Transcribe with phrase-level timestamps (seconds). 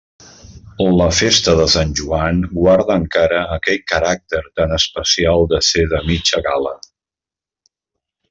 [0.99, 6.41] La festa de Sant Joan guarda encara aquell caràcter tan especial de ser de mitja
[6.51, 6.73] gala.